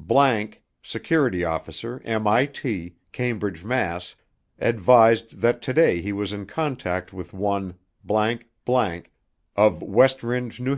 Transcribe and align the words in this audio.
____,SECURITY 0.82 1.44
OFFICER, 1.44 2.00
M.I.T., 2.06 2.94
CAMBRIDGE, 3.12 3.64
MASS., 3.66 4.16
ADVISED 4.58 5.42
THAT 5.42 5.60
TODAY 5.60 6.00
HE 6.00 6.12
WAS 6.14 6.32
IN 6.32 6.46
CONTACT 6.46 7.12
WITH 7.12 7.34
ONE 7.34 7.74
________OF 9.58 9.82
WEST 9.82 10.22
RINDGE, 10.22 10.60
N. 10.62 10.72